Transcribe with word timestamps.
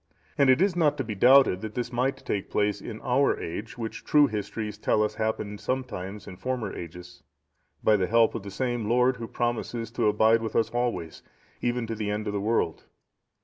And 0.35 0.49
it 0.49 0.63
is 0.63 0.75
not 0.75 0.97
to 0.97 1.03
be 1.03 1.13
doubted 1.13 1.61
that 1.61 1.75
this 1.75 1.93
might 1.93 2.17
take 2.25 2.49
place 2.49 2.81
in 2.81 2.99
our 3.01 3.39
age, 3.39 3.77
which 3.77 4.03
true 4.03 4.25
histories 4.25 4.79
tell 4.79 5.03
us 5.03 5.13
happened 5.13 5.59
sometimes 5.61 6.25
in 6.25 6.37
former 6.37 6.73
ages, 6.73 7.21
by 7.83 7.97
the 7.97 8.07
help 8.07 8.33
of 8.33 8.41
the 8.41 8.49
same 8.49 8.89
Lord 8.89 9.17
who 9.17 9.27
promises 9.27 9.91
to 9.91 10.07
abide 10.07 10.41
with 10.41 10.55
us 10.55 10.71
always, 10.71 11.21
even 11.61 11.83
unto 11.83 11.93
the 11.93 12.09
end 12.09 12.25
of 12.25 12.33
the 12.33 12.41
world. 12.41 12.85